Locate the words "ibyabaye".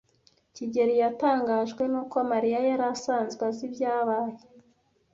3.69-4.37